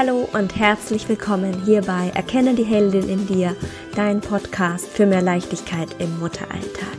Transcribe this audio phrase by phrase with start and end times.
[0.00, 3.54] Hallo und herzlich willkommen hier bei Erkenne die Heldin in dir,
[3.94, 6.96] dein Podcast für mehr Leichtigkeit im Mutteralltag.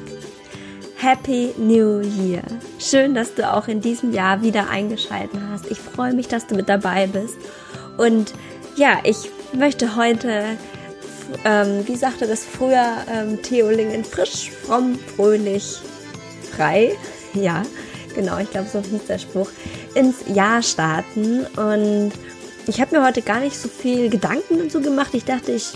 [0.97, 2.43] Happy New Year!
[2.77, 5.71] Schön, dass du auch in diesem Jahr wieder eingeschaltet hast.
[5.71, 7.37] Ich freue mich, dass du mit dabei bist.
[7.97, 8.35] Und
[8.75, 10.43] ja, ich möchte heute,
[11.43, 15.81] ähm, wie sagte das früher, ähm, Theolingen, frisch, fromm, fröhlich,
[16.55, 16.95] frei.
[17.33, 17.63] Ja,
[18.13, 19.49] genau, ich glaube, so hieß der Spruch,
[19.95, 21.47] ins Jahr starten.
[21.57, 22.11] Und
[22.67, 25.13] ich habe mir heute gar nicht so viel Gedanken dazu gemacht.
[25.13, 25.73] Ich dachte, ich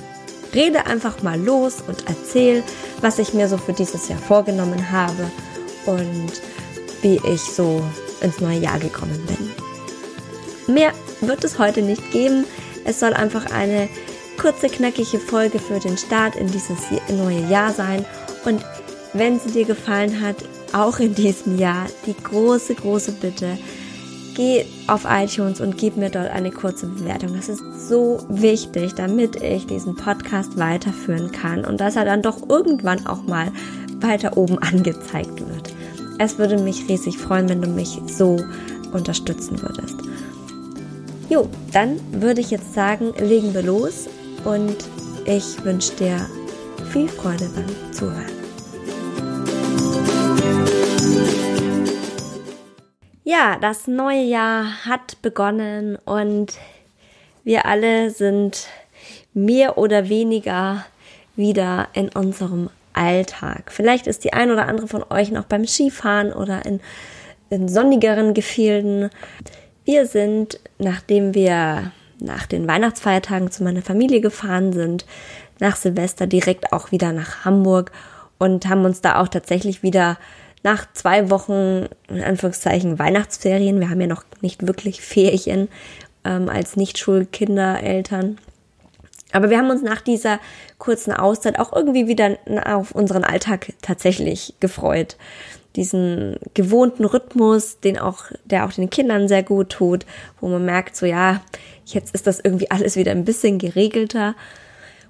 [0.54, 2.64] rede einfach mal los und erzähle,
[3.02, 5.30] was ich mir so für dieses Jahr vorgenommen habe
[5.86, 6.32] und
[7.02, 7.84] wie ich so
[8.22, 10.74] ins neue Jahr gekommen bin.
[10.74, 12.46] Mehr wird es heute nicht geben.
[12.86, 13.90] Es soll einfach eine
[14.40, 18.06] kurze, knackige Folge für den Start in dieses neue Jahr sein.
[18.46, 18.64] Und
[19.14, 20.38] wenn sie dir gefallen hat,
[20.74, 23.58] auch in diesem Jahr, die große, große Bitte,
[24.36, 27.36] geh auf iTunes und gib mir dort eine kurze Bewertung.
[27.36, 32.48] Das ist so wichtig, damit ich diesen Podcast weiterführen kann und dass er dann doch
[32.50, 33.52] irgendwann auch mal
[34.00, 35.74] weiter oben angezeigt wird.
[36.20, 38.38] Es würde mich riesig freuen, wenn du mich so
[38.94, 39.96] unterstützen würdest.
[41.30, 44.08] Jo, dann würde ich jetzt sagen, legen wir los
[44.46, 44.76] und
[45.26, 46.18] ich wünsche dir
[46.92, 48.45] viel Freude beim Zuhören.
[53.27, 56.59] Ja, das neue Jahr hat begonnen und
[57.43, 58.68] wir alle sind
[59.34, 60.85] mehr oder weniger
[61.35, 63.71] wieder in unserem Alltag.
[63.71, 66.81] Vielleicht ist die ein oder andere von euch noch beim Skifahren oder in,
[67.50, 69.09] in sonnigeren Gefilden.
[69.85, 75.03] Wir sind, nachdem wir nach den Weihnachtsfeiertagen zu meiner Familie gefahren sind,
[75.59, 77.91] nach Silvester direkt auch wieder nach Hamburg
[78.38, 80.19] und haben uns da auch tatsächlich wieder
[80.66, 85.69] nach zwei Wochen, in Anführungszeichen, Weihnachtsferien, wir haben ja noch nicht wirklich Ferien
[86.25, 88.40] ähm, als Nicht-Schulkinder, Eltern.
[89.31, 90.40] Aber wir haben uns nach dieser
[90.80, 95.18] kurzen Auszeit auch irgendwie wieder auf unseren Alltag tatsächlich gefreut.
[95.76, 100.08] Diesen gewohnten Rhythmus, den auch, der auch den Kindern sehr gut tut,
[100.42, 101.42] wo man merkt, so ja,
[101.86, 104.34] jetzt ist das irgendwie alles wieder ein bisschen geregelter.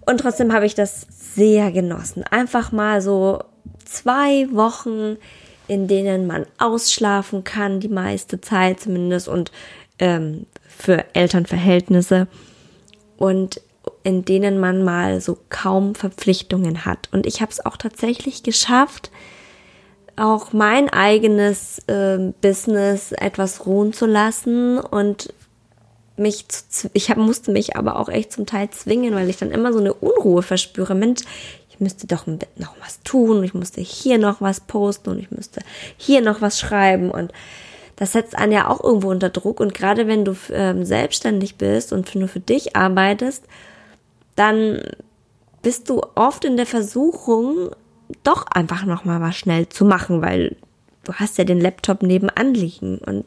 [0.05, 2.23] Und trotzdem habe ich das sehr genossen.
[2.23, 3.39] Einfach mal so
[3.85, 5.18] zwei Wochen
[5.68, 9.51] in denen man ausschlafen kann, die meiste Zeit zumindest und
[10.00, 12.28] ähm, für Elternverhältnisse
[13.18, 13.62] und
[14.03, 17.09] in denen man mal so kaum Verpflichtungen hat.
[17.12, 19.12] Und ich habe es auch tatsächlich geschafft,
[20.16, 25.34] auch mein eigenes äh, Business etwas ruhen zu lassen und
[26.17, 29.52] mich zu, ich hab, musste mich aber auch echt zum Teil zwingen, weil ich dann
[29.52, 30.96] immer so eine Unruhe verspüre.
[30.96, 31.23] Mensch,
[31.75, 35.59] ich müsste doch noch was tun, ich musste hier noch was posten und ich müsste
[35.97, 37.33] hier noch was schreiben und
[37.97, 41.91] das setzt einen ja auch irgendwo unter Druck und gerade wenn du ähm, selbstständig bist
[41.91, 43.43] und nur für dich arbeitest,
[44.35, 44.81] dann
[45.61, 47.71] bist du oft in der Versuchung,
[48.23, 50.55] doch einfach noch mal was schnell zu machen, weil
[51.03, 53.25] du hast ja den Laptop nebenan liegen und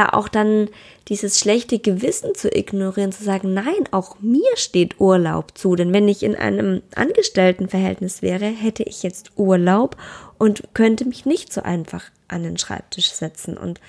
[0.00, 0.68] da auch dann
[1.08, 5.76] dieses schlechte Gewissen zu ignorieren, zu sagen, nein, auch mir steht Urlaub zu.
[5.76, 9.96] Denn wenn ich in einem Angestelltenverhältnis wäre, hätte ich jetzt Urlaub
[10.38, 13.56] und könnte mich nicht so einfach an den Schreibtisch setzen.
[13.56, 13.80] Und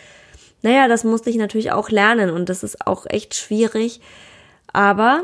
[0.61, 4.01] naja, das musste ich natürlich auch lernen und das ist auch echt schwierig.
[4.73, 5.23] Aber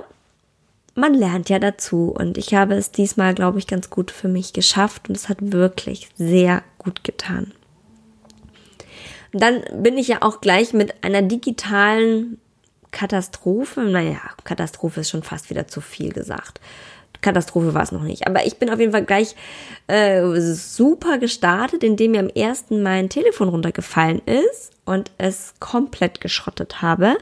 [0.95, 4.53] man lernt ja dazu und ich habe es diesmal, glaube ich, ganz gut für mich
[4.53, 7.53] geschafft und es hat wirklich sehr gut getan
[9.41, 12.39] dann bin ich ja auch gleich mit einer digitalen
[12.91, 13.81] Katastrophe.
[13.81, 16.59] Naja, Katastrophe ist schon fast wieder zu viel gesagt.
[17.21, 18.27] Katastrophe war es noch nicht.
[18.27, 19.35] Aber ich bin auf jeden Fall gleich
[19.87, 26.81] äh, super gestartet, indem mir am ersten mein Telefon runtergefallen ist und es komplett geschrottet
[26.81, 27.17] habe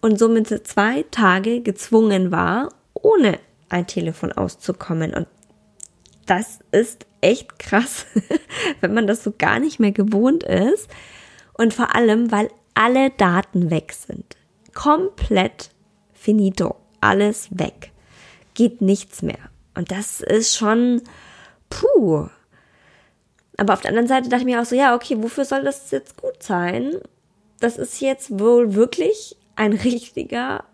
[0.00, 5.14] und somit zwei Tage gezwungen war, ohne ein Telefon auszukommen.
[5.14, 5.26] Und
[6.26, 8.06] das ist echt krass,
[8.80, 10.88] wenn man das so gar nicht mehr gewohnt ist.
[11.58, 14.36] Und vor allem, weil alle Daten weg sind.
[14.72, 15.70] Komplett
[16.14, 16.76] finito.
[17.00, 17.92] Alles weg.
[18.54, 19.50] Geht nichts mehr.
[19.74, 21.02] Und das ist schon,
[21.68, 22.28] puh.
[23.56, 25.90] Aber auf der anderen Seite dachte ich mir auch so, ja, okay, wofür soll das
[25.90, 26.92] jetzt gut sein?
[27.58, 30.64] Das ist jetzt wohl wirklich ein richtiger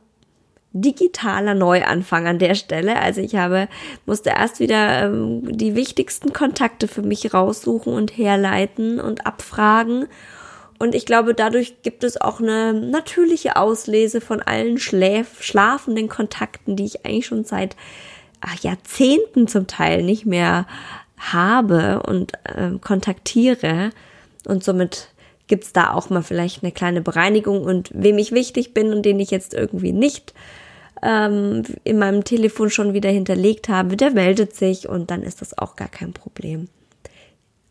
[0.74, 2.96] digitaler Neuanfang an der Stelle.
[2.96, 3.68] Also ich habe,
[4.04, 10.08] musste erst wieder ähm, die wichtigsten Kontakte für mich raussuchen und herleiten und abfragen
[10.84, 16.76] und ich glaube, dadurch gibt es auch eine natürliche Auslese von allen Schläf schlafenden Kontakten,
[16.76, 17.74] die ich eigentlich schon seit
[18.42, 20.66] ach, Jahrzehnten zum Teil nicht mehr
[21.16, 23.92] habe und äh, kontaktiere.
[24.46, 25.08] Und somit
[25.46, 29.18] gibt's da auch mal vielleicht eine kleine Bereinigung und wem ich wichtig bin und den
[29.20, 30.34] ich jetzt irgendwie nicht
[31.02, 35.56] ähm, in meinem Telefon schon wieder hinterlegt habe, der meldet sich und dann ist das
[35.56, 36.68] auch gar kein Problem.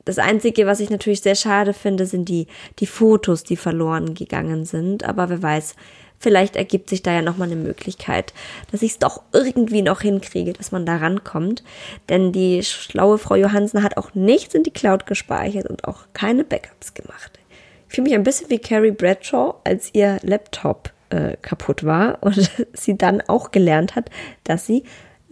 [0.05, 2.47] Das Einzige, was ich natürlich sehr schade finde, sind die,
[2.79, 5.05] die Fotos, die verloren gegangen sind.
[5.05, 5.75] Aber wer weiß,
[6.19, 8.33] vielleicht ergibt sich da ja nochmal eine Möglichkeit,
[8.71, 11.63] dass ich es doch irgendwie noch hinkriege, dass man da rankommt.
[12.09, 16.43] Denn die schlaue Frau Johansen hat auch nichts in die Cloud gespeichert und auch keine
[16.43, 17.39] Backups gemacht.
[17.87, 22.49] Ich fühle mich ein bisschen wie Carrie Bradshaw, als ihr Laptop äh, kaputt war und
[22.73, 24.09] sie dann auch gelernt hat,
[24.43, 24.83] dass sie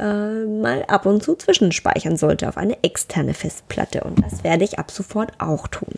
[0.01, 4.03] äh, mal ab und zu zwischenspeichern sollte auf eine externe Festplatte.
[4.03, 5.94] Und das werde ich ab sofort auch tun.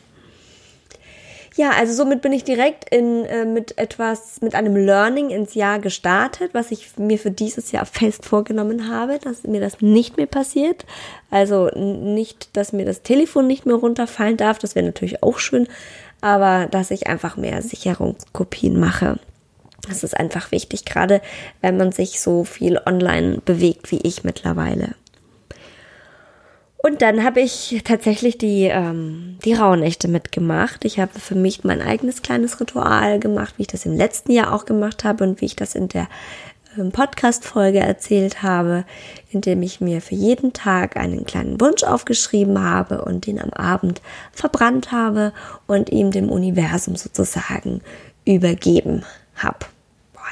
[1.56, 5.78] Ja, also somit bin ich direkt in, äh, mit etwas, mit einem Learning ins Jahr
[5.78, 10.26] gestartet, was ich mir für dieses Jahr fest vorgenommen habe, dass mir das nicht mehr
[10.26, 10.86] passiert.
[11.30, 15.68] Also nicht, dass mir das Telefon nicht mehr runterfallen darf, das wäre natürlich auch schön,
[16.22, 19.20] aber dass ich einfach mehr Sicherungskopien mache.
[19.88, 21.22] Das ist einfach wichtig, gerade
[21.62, 24.96] wenn man sich so viel online bewegt wie ich mittlerweile.
[26.86, 30.84] Und dann habe ich tatsächlich die, ähm, die Rauhnächte mitgemacht.
[30.84, 34.54] Ich habe für mich mein eigenes kleines Ritual gemacht, wie ich das im letzten Jahr
[34.54, 36.08] auch gemacht habe und wie ich das in der
[36.78, 38.84] ähm, Podcast-Folge erzählt habe,
[39.32, 44.02] indem ich mir für jeden Tag einen kleinen Wunsch aufgeschrieben habe und den am Abend
[44.34, 45.32] verbrannt habe
[45.68, 47.80] und ihm dem Universum sozusagen
[48.26, 49.04] übergeben
[49.36, 49.66] habe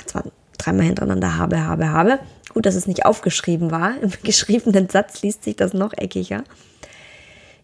[0.06, 0.24] zwar
[0.58, 2.20] dreimal hintereinander habe, habe, habe.
[2.54, 3.96] Gut, dass es nicht aufgeschrieben war.
[4.02, 6.44] Im geschriebenen Satz liest sich das noch eckiger.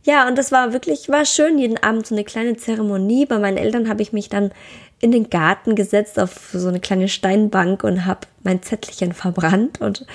[0.04, 3.26] Ja, und das war wirklich, war schön, jeden Abend so eine kleine Zeremonie.
[3.26, 4.52] Bei meinen Eltern habe ich mich dann
[5.02, 10.06] in den Garten gesetzt auf so eine kleine Steinbank und habe mein Zettelchen verbrannt und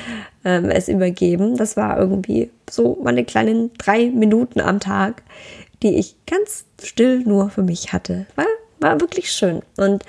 [0.45, 1.59] ähm, es übergeben.
[1.59, 5.23] Das war irgendwie so meine kleinen drei Minuten am Tag,
[5.83, 8.27] die ich ganz still nur für mich hatte.
[8.35, 8.47] War,
[8.81, 9.61] war wirklich schön.
[9.77, 10.05] Und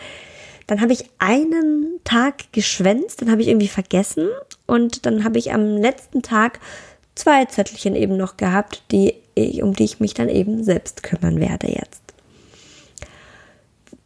[0.67, 4.29] dann habe ich einen Tag geschwänzt, dann habe ich irgendwie vergessen
[4.65, 6.59] und dann habe ich am letzten Tag
[7.15, 9.15] zwei Zettelchen eben noch gehabt, die
[9.61, 12.01] um die ich mich dann eben selbst kümmern werde jetzt.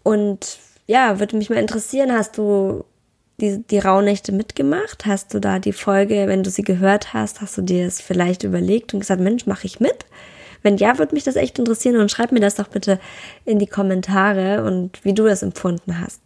[0.03, 0.57] Und
[0.87, 2.85] ja, würde mich mal interessieren, hast du
[3.41, 5.05] die, die Rauhnächte mitgemacht?
[5.05, 8.43] Hast du da die Folge, wenn du sie gehört hast, hast du dir das vielleicht
[8.43, 10.05] überlegt und gesagt, Mensch, mache ich mit?
[10.63, 12.99] Wenn ja, würde mich das echt interessieren und schreib mir das doch bitte
[13.43, 16.21] in die Kommentare und wie du das empfunden hast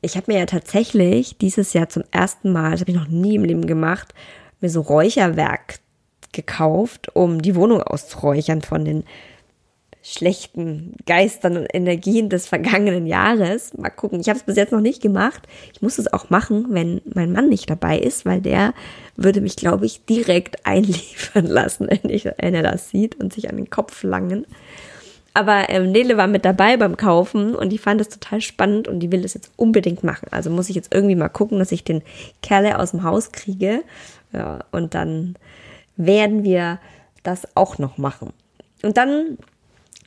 [0.00, 3.36] ich habe mir ja tatsächlich dieses Jahr zum ersten Mal, das habe ich noch nie
[3.36, 4.14] im Leben gemacht,
[4.60, 5.80] mir so Räucherwerk
[6.32, 9.04] gekauft, um die Wohnung auszuräuchern von den
[10.02, 13.76] schlechten Geistern und Energien des vergangenen Jahres.
[13.76, 15.46] Mal gucken, ich habe es bis jetzt noch nicht gemacht.
[15.72, 18.72] Ich muss es auch machen, wenn mein Mann nicht dabei ist, weil der
[19.16, 23.50] würde mich, glaube ich, direkt einliefern lassen, wenn, ich, wenn er das sieht und sich
[23.50, 24.46] an den Kopf langen.
[25.38, 28.98] Aber ähm, Nele war mit dabei beim Kaufen und die fand es total spannend und
[28.98, 30.26] die will das jetzt unbedingt machen.
[30.32, 32.02] Also muss ich jetzt irgendwie mal gucken, dass ich den
[32.42, 33.84] Kerle aus dem Haus kriege.
[34.32, 35.36] Ja, und dann
[35.96, 36.80] werden wir
[37.22, 38.32] das auch noch machen.
[38.82, 39.38] Und dann,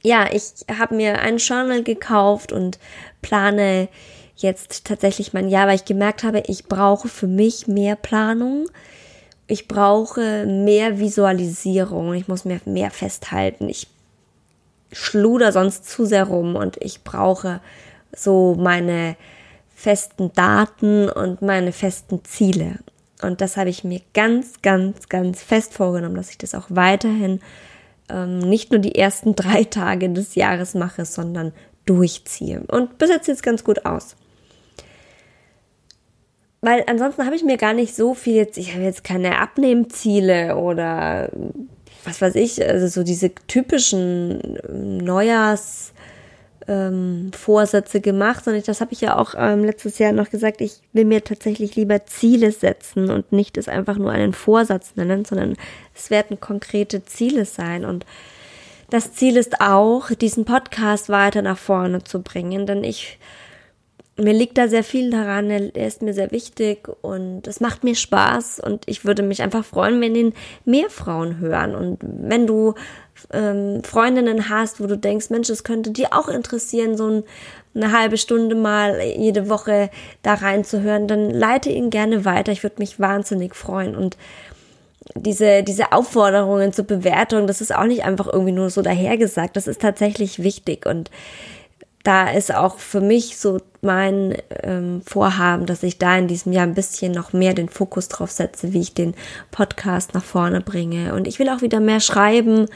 [0.04, 0.44] ja, ich
[0.78, 2.78] habe mir ein Journal gekauft und
[3.22, 3.88] plane
[4.36, 8.66] jetzt tatsächlich mein Jahr, weil ich gemerkt habe, ich brauche für mich mehr Planung.
[9.48, 12.16] Ich brauche mehr Visualisierung.
[12.16, 13.70] Ich muss mir mehr festhalten.
[13.70, 13.88] Ich
[14.92, 17.62] schluder sonst zu sehr rum und ich brauche
[18.16, 19.16] so meine
[19.76, 22.80] festen Daten und meine festen Ziele.
[23.22, 27.40] Und das habe ich mir ganz, ganz, ganz fest vorgenommen, dass ich das auch weiterhin
[28.10, 31.54] ähm, nicht nur die ersten drei Tage des Jahres mache, sondern
[31.86, 32.64] durchziehe.
[32.68, 34.16] Und bis jetzt sieht es ganz gut aus.
[36.62, 40.58] Weil ansonsten habe ich mir gar nicht so viel jetzt, ich habe jetzt keine Abnehmziele
[40.58, 41.32] oder
[42.04, 45.94] was weiß ich, also so diese typischen ähm, Neujahrs
[46.68, 50.80] ähm, Vorsätze gemacht, sondern das habe ich ja auch ähm, letztes Jahr noch gesagt, ich
[50.94, 55.56] will mir tatsächlich lieber Ziele setzen und nicht es einfach nur einen Vorsatz nennen, sondern
[55.96, 57.86] es werden konkrete Ziele sein.
[57.86, 58.06] Und
[58.90, 63.18] das Ziel ist auch, diesen Podcast weiter nach vorne zu bringen, denn ich
[64.18, 67.96] mir liegt da sehr viel daran, er ist mir sehr wichtig und es macht mir
[67.96, 70.34] Spaß und ich würde mich einfach freuen, wenn ihn
[70.66, 71.76] mehr Frauen hören.
[71.76, 72.76] Und wenn du
[73.32, 77.24] ähm, Freundinnen hast, wo du denkst, Mensch, es könnte dir auch interessieren, so ein,
[77.74, 79.90] eine halbe Stunde mal jede Woche
[80.24, 82.52] da reinzuhören, dann leite ihn gerne weiter.
[82.52, 83.96] Ich würde mich wahnsinnig freuen.
[83.96, 84.18] Und
[85.16, 89.68] diese, diese Aufforderungen zur Bewertung, das ist auch nicht einfach irgendwie nur so dahergesagt, das
[89.68, 90.86] ist tatsächlich wichtig.
[90.86, 91.10] Und
[92.04, 96.64] da ist auch für mich so mein ähm, Vorhaben, dass ich da in diesem Jahr
[96.64, 99.14] ein bisschen noch mehr den Fokus drauf setze, wie ich den
[99.52, 101.14] Podcast nach vorne bringe.
[101.14, 102.68] Und ich will auch wieder mehr schreiben,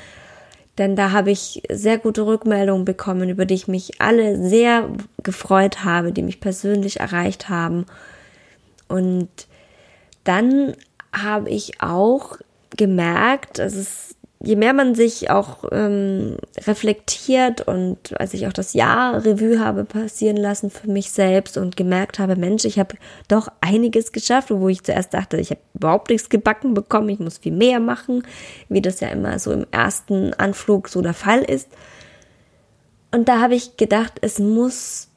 [0.77, 4.89] Denn da habe ich sehr gute Rückmeldungen bekommen, über die ich mich alle sehr
[5.23, 7.85] gefreut habe, die mich persönlich erreicht haben.
[8.89, 9.29] Und
[10.25, 10.75] dann
[11.13, 12.37] habe ich auch
[12.75, 14.14] gemerkt, dass es
[14.45, 19.85] je mehr man sich auch ähm, reflektiert und als ich auch das Jahr Revue habe
[19.85, 22.95] passieren lassen für mich selbst und gemerkt habe, Mensch, ich habe
[23.27, 27.39] doch einiges geschafft, wo ich zuerst dachte, ich habe überhaupt nichts gebacken bekommen, ich muss
[27.39, 28.21] viel mehr machen,
[28.69, 31.67] wie das ja immer so im ersten Anflug so der Fall ist.
[33.11, 35.07] Und da habe ich gedacht, es muss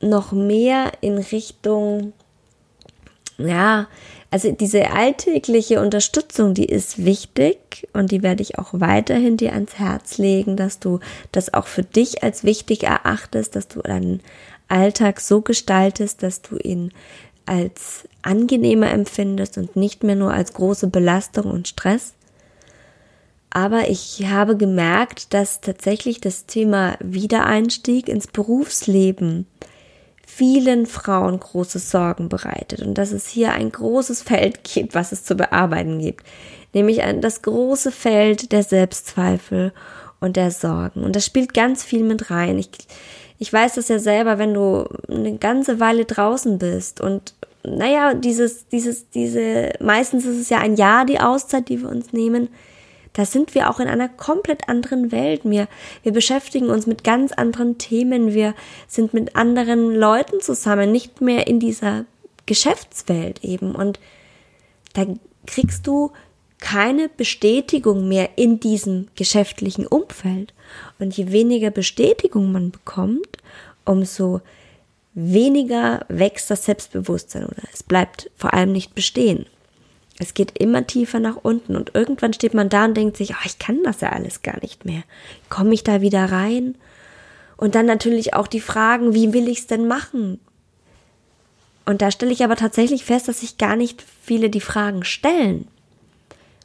[0.00, 2.14] noch mehr in Richtung,
[3.38, 3.88] ja,
[4.30, 9.78] also diese alltägliche Unterstützung, die ist wichtig und die werde ich auch weiterhin dir ans
[9.78, 10.98] Herz legen, dass du
[11.30, 14.20] das auch für dich als wichtig erachtest, dass du deinen
[14.68, 16.92] Alltag so gestaltest, dass du ihn
[17.46, 22.14] als angenehmer empfindest und nicht mehr nur als große Belastung und Stress.
[23.50, 29.46] Aber ich habe gemerkt, dass tatsächlich das Thema Wiedereinstieg ins Berufsleben
[30.26, 35.24] vielen Frauen große Sorgen bereitet und dass es hier ein großes Feld gibt, was es
[35.24, 36.24] zu bearbeiten gibt,
[36.72, 39.72] nämlich das große Feld der Selbstzweifel
[40.20, 41.04] und der Sorgen.
[41.04, 42.58] Und das spielt ganz viel mit rein.
[42.58, 42.70] Ich,
[43.38, 47.34] ich weiß das ja selber, wenn du eine ganze Weile draußen bist und
[47.66, 52.12] naja, dieses, dieses, diese, meistens ist es ja ein Jahr die Auszeit, die wir uns
[52.12, 52.48] nehmen
[53.14, 55.42] da sind wir auch in einer komplett anderen Welt.
[55.44, 55.68] Wir,
[56.02, 58.34] wir beschäftigen uns mit ganz anderen Themen.
[58.34, 58.54] Wir
[58.88, 62.04] sind mit anderen Leuten zusammen, nicht mehr in dieser
[62.46, 63.74] Geschäftswelt eben.
[63.74, 64.00] Und
[64.94, 65.06] da
[65.46, 66.10] kriegst du
[66.58, 70.52] keine Bestätigung mehr in diesem geschäftlichen Umfeld.
[70.98, 73.38] Und je weniger Bestätigung man bekommt,
[73.84, 74.40] umso
[75.14, 79.46] weniger wächst das Selbstbewusstsein oder es bleibt vor allem nicht bestehen.
[80.18, 83.44] Es geht immer tiefer nach unten und irgendwann steht man da und denkt sich, oh,
[83.44, 85.02] ich kann das ja alles gar nicht mehr.
[85.48, 86.76] Komme ich da wieder rein?
[87.56, 90.40] Und dann natürlich auch die Fragen, wie will ich es denn machen?
[91.84, 95.68] Und da stelle ich aber tatsächlich fest, dass sich gar nicht viele die Fragen stellen.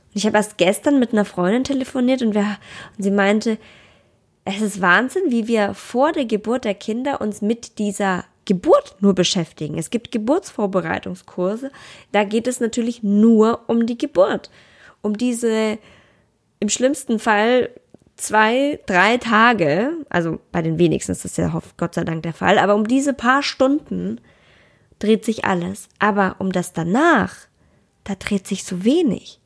[0.09, 2.57] Und ich habe erst gestern mit einer Freundin telefoniert und, wir,
[2.97, 3.57] und sie meinte,
[4.45, 9.13] es ist Wahnsinn, wie wir vor der Geburt der Kinder uns mit dieser Geburt nur
[9.13, 9.77] beschäftigen.
[9.77, 11.71] Es gibt Geburtsvorbereitungskurse,
[12.11, 14.49] da geht es natürlich nur um die Geburt,
[15.03, 15.77] um diese
[16.59, 17.69] im schlimmsten Fall
[18.17, 22.57] zwei, drei Tage, also bei den wenigsten ist das ja Gott sei Dank der Fall,
[22.57, 24.19] aber um diese paar Stunden
[24.97, 25.87] dreht sich alles.
[25.99, 27.35] Aber um das danach,
[28.03, 29.39] da dreht sich so wenig.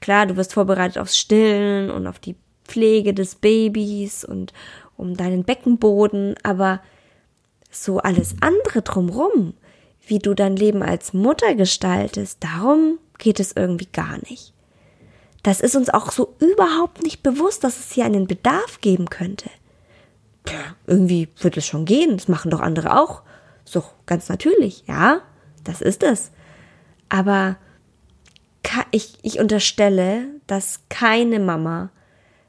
[0.00, 4.54] Klar, du wirst vorbereitet aufs Stillen und auf die Pflege des Babys und
[4.96, 6.80] um deinen Beckenboden, aber
[7.70, 9.54] so alles andere drumrum,
[10.06, 14.52] wie du dein Leben als Mutter gestaltest, darum geht es irgendwie gar nicht.
[15.42, 19.48] Das ist uns auch so überhaupt nicht bewusst, dass es hier einen Bedarf geben könnte.
[20.48, 23.22] Ja, irgendwie wird es schon gehen, das machen doch andere auch.
[23.64, 25.20] So ganz natürlich, ja,
[25.64, 26.32] das ist es.
[27.08, 27.56] Aber
[28.90, 31.90] ich, ich unterstelle, dass keine Mama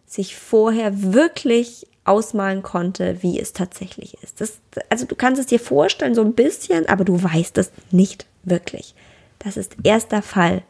[0.06, 4.42] sich vorher wirklich ausmalen konnte, wie es tatsächlich ist.
[4.42, 8.26] Das, also du kannst es dir vorstellen, so ein bisschen, aber du weißt es nicht
[8.44, 8.94] wirklich.
[9.40, 10.62] Das ist erst der Fall,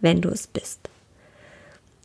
[0.00, 0.80] wenn du es bist.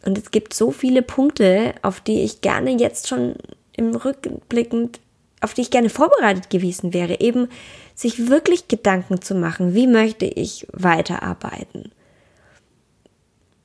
[0.06, 3.36] Und es gibt so viele Punkte, auf die ich gerne jetzt schon
[3.74, 5.00] im Rückblickend,
[5.42, 7.50] auf die ich gerne vorbereitet gewesen wäre, eben
[7.96, 11.92] sich wirklich Gedanken zu machen, wie möchte ich weiterarbeiten.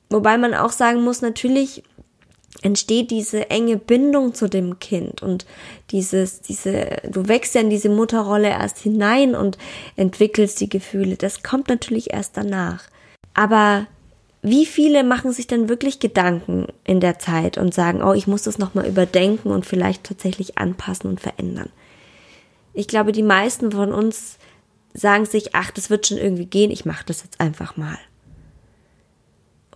[0.09, 1.83] Wobei man auch sagen muss, natürlich
[2.65, 5.45] entsteht diese enge Bindung zu dem Kind und
[5.91, 9.59] dieses, diese, du wächst ja in diese Mutterrolle erst hinein und
[9.95, 11.15] entwickelst die Gefühle.
[11.15, 12.85] Das kommt natürlich erst danach.
[13.35, 13.85] Aber
[14.41, 18.41] wie viele machen sich dann wirklich Gedanken in der Zeit und sagen, oh, ich muss
[18.41, 21.69] das nochmal überdenken und vielleicht tatsächlich anpassen und verändern?
[22.73, 24.39] Ich glaube, die meisten von uns
[24.95, 27.99] sagen sich, ach, das wird schon irgendwie gehen, ich mache das jetzt einfach mal.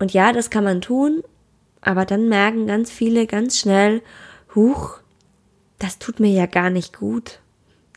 [0.00, 1.22] Und ja, das kann man tun,
[1.80, 4.02] aber dann merken ganz viele ganz schnell,
[4.54, 4.98] huch,
[5.78, 7.40] das tut mir ja gar nicht gut.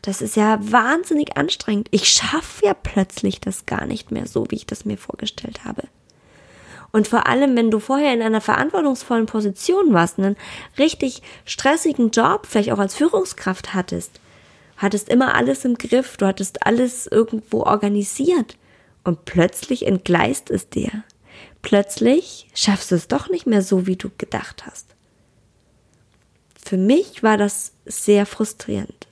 [0.01, 1.87] Das ist ja wahnsinnig anstrengend.
[1.91, 5.83] Ich schaffe ja plötzlich das gar nicht mehr so, wie ich das mir vorgestellt habe.
[6.91, 10.37] Und vor allem, wenn du vorher in einer verantwortungsvollen Position warst, einen
[10.77, 14.19] richtig stressigen Job, vielleicht auch als Führungskraft hattest,
[14.77, 18.57] hattest immer alles im Griff, du hattest alles irgendwo organisiert
[19.03, 21.03] und plötzlich entgleist es dir.
[21.63, 24.93] Plötzlich schaffst du es doch nicht mehr so, wie du gedacht hast.
[26.63, 29.07] Für mich war das sehr frustrierend.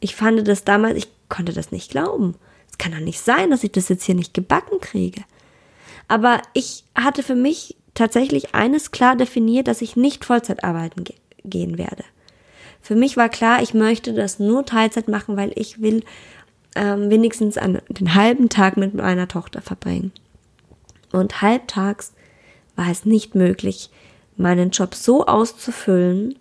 [0.00, 2.34] Ich fand das damals, ich konnte das nicht glauben.
[2.70, 5.22] Es kann doch nicht sein, dass ich das jetzt hier nicht gebacken kriege.
[6.08, 11.16] Aber ich hatte für mich tatsächlich eines klar definiert, dass ich nicht Vollzeit arbeiten ge
[11.42, 12.04] gehen werde.
[12.82, 16.04] Für mich war klar, ich möchte das nur Teilzeit machen, weil ich will
[16.74, 20.12] ähm, wenigstens an, den halben Tag mit meiner Tochter verbringen.
[21.12, 22.12] Und halbtags
[22.76, 23.90] war es nicht möglich,
[24.36, 26.38] meinen Job so auszufüllen,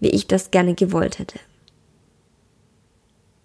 [0.00, 1.38] wie ich das gerne gewollt hätte.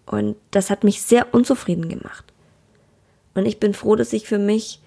[0.06, 2.26] Und das hat mich sehr unzufrieden gemacht.
[3.34, 4.82] Und ich bin froh, dass ich für mich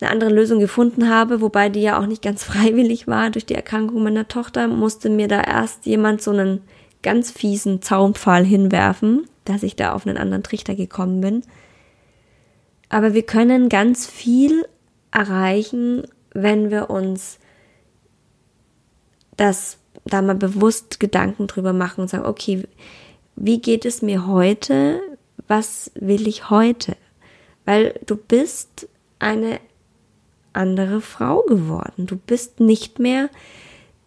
[0.00, 3.30] eine andere Lösung gefunden habe, wobei die ja auch nicht ganz freiwillig war.
[3.30, 6.62] Durch die Erkrankung meiner Tochter musste mir da erst jemand so einen
[7.02, 11.42] ganz fiesen Zaunpfahl hinwerfen, dass ich da auf einen anderen Trichter gekommen bin.
[12.90, 14.66] Aber wir können ganz viel
[15.12, 17.38] erreichen, wenn wir uns
[19.36, 22.64] das da mal bewusst Gedanken drüber machen und sagen, okay,
[23.36, 25.00] wie geht es mir heute?
[25.48, 26.96] Was will ich heute?
[27.64, 29.60] Weil du bist eine
[30.52, 32.06] andere Frau geworden.
[32.06, 33.30] Du bist nicht mehr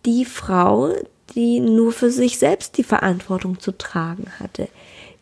[0.06, 0.94] die Frau,
[1.36, 4.68] die nur für sich selbst die Verantwortung zu tragen hatte,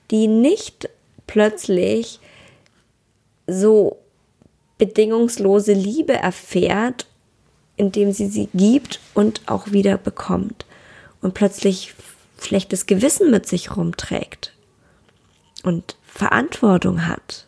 [0.10, 0.90] die nicht
[1.28, 2.20] plötzlich
[3.52, 3.98] so
[4.78, 7.06] bedingungslose Liebe erfährt,
[7.76, 10.66] indem sie sie gibt und auch wieder bekommt
[11.22, 11.94] und plötzlich
[12.42, 14.54] schlechtes Gewissen mit sich rumträgt
[15.64, 17.46] und Verantwortung hat.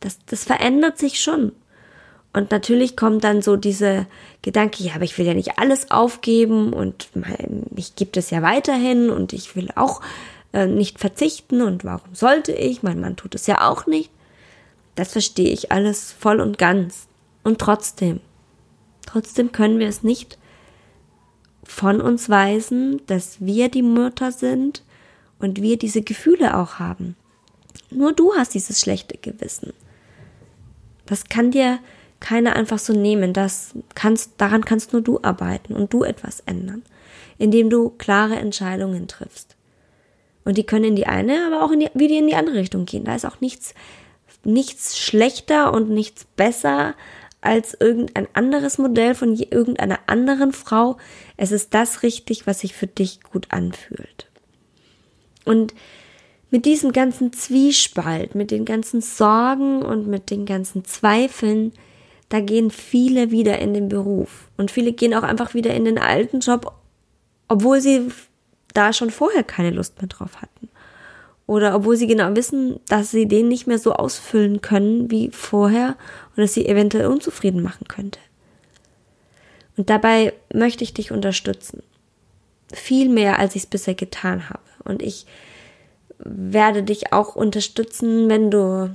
[0.00, 1.52] Das, das verändert sich schon.
[2.32, 4.06] Und natürlich kommt dann so diese
[4.42, 7.08] Gedanke, ja, aber ich will ja nicht alles aufgeben und
[7.70, 10.02] mich gibt es ja weiterhin und ich will auch
[10.52, 12.82] äh, nicht verzichten und warum sollte ich?
[12.82, 14.10] Mein Mann tut es ja auch nicht.
[14.94, 17.08] Das verstehe ich alles voll und ganz.
[17.42, 18.20] Und trotzdem,
[19.06, 20.38] trotzdem können wir es nicht
[21.64, 24.82] von uns weisen, dass wir die Mutter sind
[25.38, 27.16] und wir diese Gefühle auch haben.
[27.90, 29.72] Nur du hast dieses schlechte Gewissen.
[31.06, 31.78] Das kann dir
[32.20, 33.32] keiner einfach so nehmen.
[33.32, 36.82] Das kannst, daran kannst nur du arbeiten und du etwas ändern,
[37.38, 39.56] indem du klare Entscheidungen triffst.
[40.44, 42.86] Und die können in die eine, aber auch in die, wieder in die andere Richtung
[42.86, 43.04] gehen.
[43.04, 43.74] Da ist auch nichts,
[44.46, 46.94] nichts schlechter und nichts besser
[47.40, 50.96] als irgendein anderes Modell von irgendeiner anderen Frau.
[51.36, 54.30] Es ist das richtig, was sich für dich gut anfühlt.
[55.44, 55.74] Und
[56.50, 61.72] mit diesem ganzen Zwiespalt, mit den ganzen Sorgen und mit den ganzen Zweifeln
[62.28, 64.48] da gehen viele wieder in den Beruf.
[64.56, 66.74] Und viele gehen auch einfach wieder in den alten Job,
[67.48, 68.08] obwohl sie
[68.72, 70.68] da schon vorher keine Lust mehr drauf hatten.
[71.46, 75.96] Oder obwohl sie genau wissen, dass sie den nicht mehr so ausfüllen können wie vorher
[76.30, 78.18] und dass sie eventuell unzufrieden machen könnte.
[79.76, 81.82] Und dabei möchte ich dich unterstützen.
[82.72, 84.62] Viel mehr, als ich es bisher getan habe.
[84.84, 85.26] Und ich
[86.18, 88.94] werde dich auch unterstützen, wenn du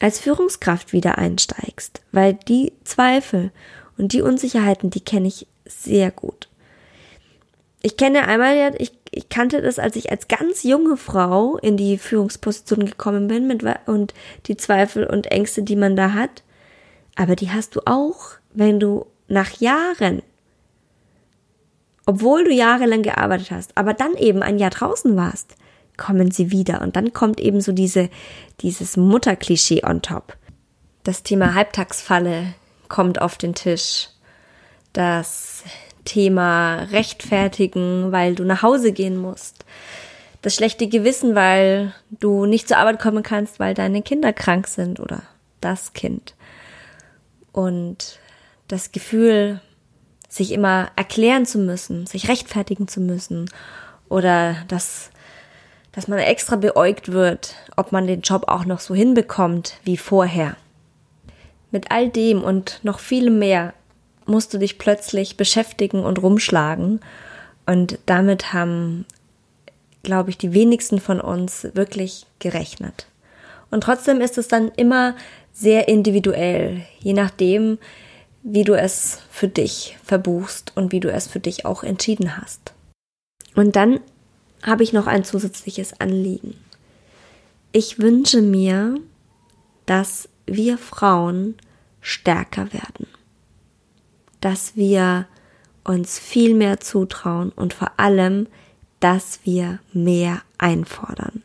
[0.00, 3.52] als Führungskraft wieder einsteigst, weil die Zweifel
[3.96, 6.48] und die Unsicherheiten, die kenne ich sehr gut.
[7.82, 11.76] Ich kenne einmal ja, ich, ich kannte das, als ich als ganz junge Frau in
[11.76, 14.14] die Führungsposition gekommen bin mit, und
[14.46, 16.42] die Zweifel und Ängste, die man da hat.
[17.16, 20.22] Aber die hast du auch, wenn du nach Jahren,
[22.06, 25.56] obwohl du jahrelang gearbeitet hast, aber dann eben ein Jahr draußen warst,
[25.96, 26.82] kommen sie wieder.
[26.82, 28.10] Und dann kommt eben so diese,
[28.60, 30.36] dieses Mutterklischee on top.
[31.04, 32.54] Das Thema Halbtagsfalle
[32.88, 34.08] kommt auf den Tisch.
[34.92, 35.62] Das
[36.04, 39.64] Thema Rechtfertigen, weil du nach Hause gehen musst.
[40.42, 45.00] Das schlechte Gewissen, weil du nicht zur Arbeit kommen kannst, weil deine Kinder krank sind
[45.00, 45.22] oder
[45.60, 46.34] das Kind.
[47.52, 48.18] Und
[48.68, 49.60] das Gefühl,
[50.28, 53.48] sich immer erklären zu müssen, sich rechtfertigen zu müssen
[54.08, 55.10] oder das
[55.94, 60.56] dass man extra beäugt wird, ob man den Job auch noch so hinbekommt wie vorher.
[61.70, 63.74] Mit all dem und noch viel mehr
[64.26, 67.00] musst du dich plötzlich beschäftigen und rumschlagen.
[67.66, 69.04] Und damit haben,
[70.02, 73.06] glaube ich, die wenigsten von uns wirklich gerechnet.
[73.70, 75.16] Und trotzdem ist es dann immer
[75.52, 77.78] sehr individuell, je nachdem,
[78.42, 82.72] wie du es für dich verbuchst und wie du es für dich auch entschieden hast.
[83.54, 84.00] Und dann
[84.62, 86.54] habe ich noch ein zusätzliches Anliegen.
[87.72, 89.00] Ich wünsche mir,
[89.86, 91.56] dass wir Frauen
[92.00, 93.06] stärker werden,
[94.44, 95.26] dass wir
[95.84, 98.46] uns viel mehr zutrauen und vor allem,
[99.00, 101.42] dass wir mehr einfordern.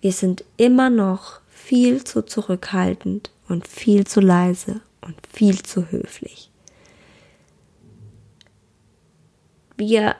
[0.00, 6.50] Wir sind immer noch viel zu zurückhaltend und viel zu leise und viel zu höflich.
[9.76, 10.16] Wir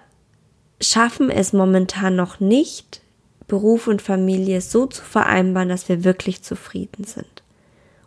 [0.79, 3.01] schaffen es momentan noch nicht,
[3.49, 7.43] Beruf und Familie so zu vereinbaren, dass wir wirklich zufrieden sind.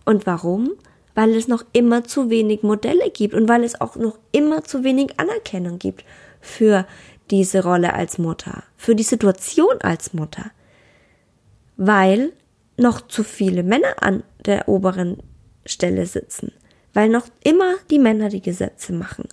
[0.05, 0.73] Und warum?
[1.19, 4.85] Weil es noch immer zu wenig Modelle gibt und weil es auch noch immer zu
[4.85, 6.05] wenig Anerkennung gibt
[6.39, 6.87] für
[7.29, 10.49] diese Rolle als Mutter, für die Situation als Mutter,
[11.75, 12.31] weil
[12.77, 15.21] noch zu viele Männer an der oberen
[15.65, 16.53] Stelle sitzen,
[16.93, 19.27] weil noch immer die Männer die Gesetze machen,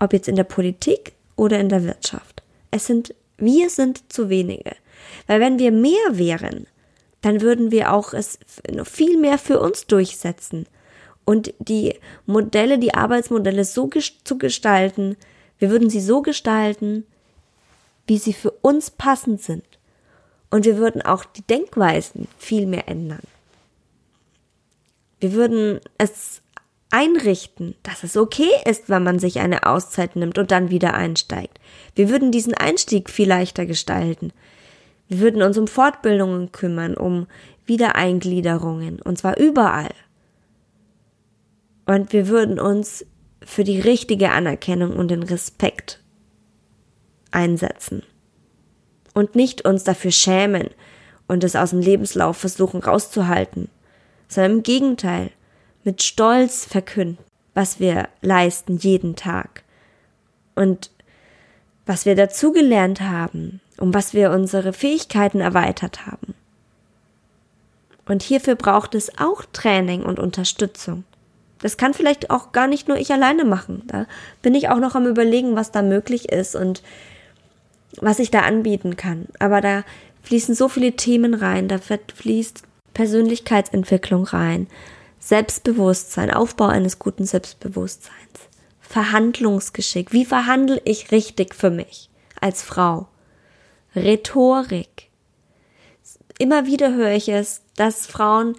[0.00, 2.42] ob jetzt in der Politik oder in der Wirtschaft.
[2.70, 4.72] Es sind, wir sind zu wenige.
[5.26, 6.66] Weil wenn wir mehr wären,
[7.20, 8.38] dann würden wir auch es
[8.84, 10.64] viel mehr für uns durchsetzen
[11.28, 13.90] und die Modelle, die Arbeitsmodelle so
[14.24, 15.18] zu gestalten,
[15.58, 17.04] wir würden sie so gestalten,
[18.06, 19.66] wie sie für uns passend sind.
[20.48, 23.20] Und wir würden auch die Denkweisen viel mehr ändern.
[25.20, 26.40] Wir würden es
[26.90, 31.60] einrichten, dass es okay ist, wenn man sich eine Auszeit nimmt und dann wieder einsteigt.
[31.94, 34.32] Wir würden diesen Einstieg viel leichter gestalten.
[35.08, 37.26] Wir würden uns um Fortbildungen kümmern, um
[37.66, 39.90] Wiedereingliederungen, und zwar überall.
[41.88, 43.06] Und wir würden uns
[43.42, 46.02] für die richtige Anerkennung und den Respekt
[47.30, 48.02] einsetzen.
[49.14, 50.68] Und nicht uns dafür schämen
[51.28, 53.70] und es aus dem Lebenslauf versuchen rauszuhalten,
[54.28, 55.30] sondern im Gegenteil
[55.82, 57.24] mit Stolz verkünden,
[57.54, 59.64] was wir leisten jeden Tag
[60.56, 60.90] und
[61.86, 66.34] was wir dazugelernt haben, um was wir unsere Fähigkeiten erweitert haben.
[68.04, 71.04] Und hierfür braucht es auch Training und Unterstützung.
[71.60, 73.82] Das kann vielleicht auch gar nicht nur ich alleine machen.
[73.86, 74.06] Da
[74.42, 76.82] bin ich auch noch am Überlegen, was da möglich ist und
[78.00, 79.26] was ich da anbieten kann.
[79.38, 79.84] Aber da
[80.22, 82.62] fließen so viele Themen rein, da fließt
[82.94, 84.66] Persönlichkeitsentwicklung rein,
[85.20, 88.14] Selbstbewusstsein, Aufbau eines guten Selbstbewusstseins,
[88.80, 90.12] Verhandlungsgeschick.
[90.12, 92.08] Wie verhandle ich richtig für mich
[92.40, 93.08] als Frau?
[93.94, 95.08] Rhetorik.
[96.38, 98.54] Immer wieder höre ich es, dass Frauen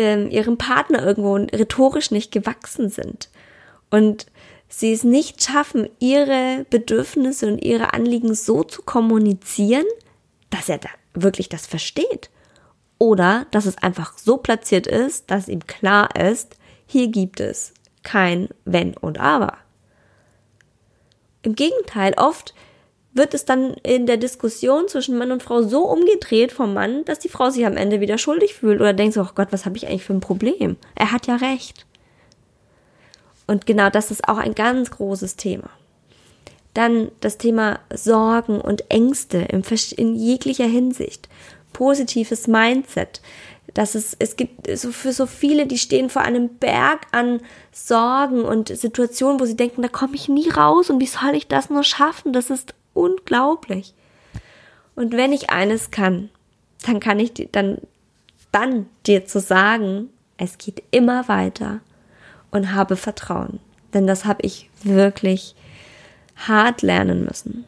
[0.00, 3.28] ähm, ihrem Partner irgendwo rhetorisch nicht gewachsen sind
[3.90, 4.26] und
[4.66, 9.84] sie es nicht schaffen, ihre Bedürfnisse und ihre Anliegen so zu kommunizieren,
[10.48, 12.30] dass er da wirklich das versteht.
[12.98, 18.48] Oder dass es einfach so platziert ist, dass ihm klar ist, hier gibt es kein
[18.64, 19.58] Wenn und Aber.
[21.42, 22.54] Im Gegenteil, oft
[23.12, 27.18] wird es dann in der Diskussion zwischen Mann und Frau so umgedreht vom Mann, dass
[27.18, 29.76] die Frau sich am Ende wieder schuldig fühlt oder denkt so, oh Gott, was habe
[29.76, 30.76] ich eigentlich für ein Problem?
[30.94, 31.86] Er hat ja recht.
[33.46, 35.70] Und genau das ist auch ein ganz großes Thema.
[36.72, 41.28] Dann das Thema Sorgen und Ängste in, jeglicher Hinsicht.
[41.72, 43.20] Positives Mindset.
[43.74, 47.40] Dass es, es gibt so für so viele, die stehen vor einem Berg an
[47.72, 51.48] Sorgen und Situationen, wo sie denken, da komme ich nie raus und wie soll ich
[51.48, 52.32] das nur schaffen?
[52.32, 53.94] Das ist unglaublich.
[54.94, 56.30] Und wenn ich eines kann,
[56.86, 57.78] dann kann ich dann,
[58.52, 61.80] dann dir zu sagen, es geht immer weiter
[62.50, 63.60] und habe Vertrauen.
[63.92, 65.54] Denn das habe ich wirklich
[66.36, 67.64] hart lernen müssen.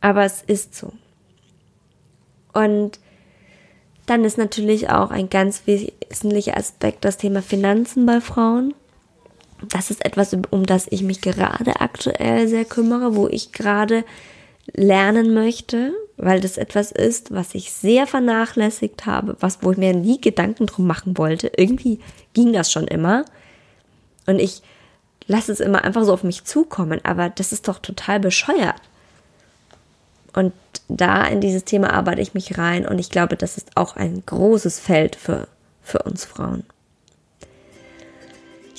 [0.00, 0.92] Aber es ist so.
[2.52, 2.98] Und
[4.06, 8.74] dann ist natürlich auch ein ganz wesentlicher Aspekt das Thema Finanzen bei Frauen.
[9.68, 14.04] Das ist etwas, um das ich mich gerade aktuell sehr kümmere, wo ich gerade
[14.74, 19.94] lernen möchte, weil das etwas ist, was ich sehr vernachlässigt habe, was wo ich mir
[19.94, 21.50] nie Gedanken drum machen wollte.
[21.56, 22.00] Irgendwie
[22.34, 23.24] ging das schon immer
[24.26, 24.62] und ich
[25.26, 28.80] lasse es immer einfach so auf mich zukommen, aber das ist doch total bescheuert.
[30.32, 30.52] Und
[30.88, 34.22] da in dieses Thema arbeite ich mich rein und ich glaube, das ist auch ein
[34.26, 35.48] großes Feld für,
[35.82, 36.64] für uns Frauen.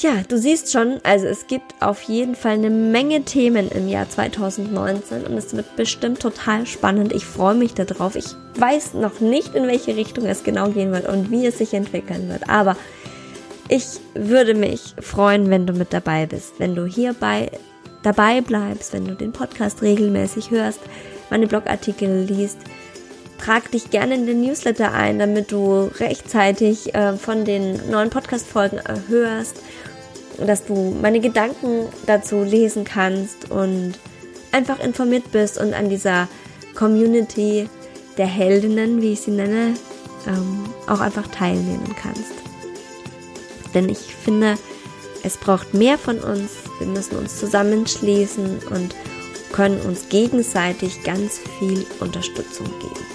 [0.02, 4.10] Ja, du siehst schon, also es gibt auf jeden Fall eine Menge Themen im Jahr
[4.10, 7.14] 2019 und es wird bestimmt total spannend.
[7.14, 8.16] Ich freue mich darauf.
[8.16, 11.76] Ich weiß noch nicht, in welche Richtung es genau gehen wird und wie es sich
[11.76, 12.50] entwickeln wird.
[12.50, 12.78] Aber
[13.70, 13.86] ich
[14.16, 17.52] würde mich freuen, wenn du mit dabei bist, wenn du hierbei
[18.02, 20.80] dabei bleibst, wenn du den Podcast regelmäßig hörst,
[21.30, 22.58] meine Blogartikel liest.
[23.38, 28.80] Trag dich gerne in den Newsletter ein, damit du rechtzeitig äh, von den neuen Podcast-Folgen
[28.80, 29.00] äh,
[30.48, 33.94] hörst dass du meine Gedanken dazu lesen kannst und
[34.52, 36.28] einfach informiert bist und an dieser
[36.76, 37.70] Community
[38.18, 39.74] der Heldinnen, wie ich sie nenne,
[40.28, 42.34] ähm, auch einfach teilnehmen kannst.
[43.74, 44.56] Denn ich finde,
[45.24, 46.52] es braucht mehr von uns.
[46.80, 48.96] Wir müssen uns zusammenschließen und
[49.54, 53.06] können uns gegenseitig ganz viel Unterstützung geben.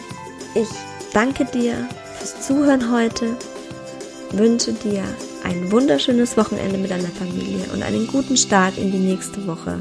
[0.54, 0.68] Ich
[1.12, 3.36] danke dir fürs Zuhören heute,
[4.32, 5.02] wünsche dir
[5.44, 9.80] ein wunderschönes Wochenende mit deiner Familie und einen guten Start in die nächste Woche.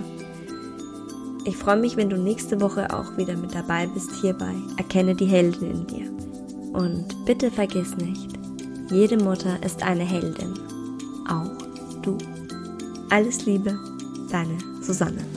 [1.45, 4.53] Ich freue mich, wenn du nächste Woche auch wieder mit dabei bist hierbei.
[4.77, 6.11] Erkenne die Heldin in dir.
[6.73, 8.29] Und bitte vergiss nicht,
[8.89, 10.53] jede Mutter ist eine Heldin.
[11.29, 11.51] Auch
[12.01, 12.17] du.
[13.09, 13.77] Alles Liebe,
[14.31, 15.34] deine Susanne.